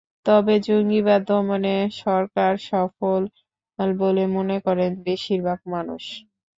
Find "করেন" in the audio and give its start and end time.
4.65-4.91